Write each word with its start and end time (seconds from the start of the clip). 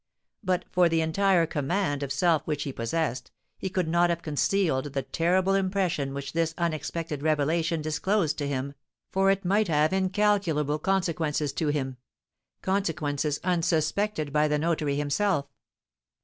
But 0.43 0.65
for 0.71 0.89
the 0.89 1.01
entire 1.01 1.45
command 1.45 2.01
of 2.01 2.11
self 2.11 2.41
which 2.47 2.63
he 2.63 2.73
possessed, 2.73 3.29
he 3.59 3.69
could 3.69 3.87
not 3.87 4.09
have 4.09 4.23
concealed 4.23 4.93
the 4.93 5.03
terrible 5.03 5.53
impression 5.53 6.15
which 6.15 6.33
this 6.33 6.55
unexpected 6.57 7.21
revelation 7.21 7.83
disclosed 7.83 8.39
to 8.39 8.47
him, 8.47 8.73
for 9.11 9.29
it 9.29 9.45
might 9.45 9.67
have 9.67 9.93
incalculable 9.93 10.79
consequences 10.79 11.53
to 11.53 11.67
him, 11.67 11.97
consequences 12.63 13.39
unsuspected 13.43 14.33
by 14.33 14.47
the 14.47 14.57
notary 14.57 14.95
himself. 14.95 15.45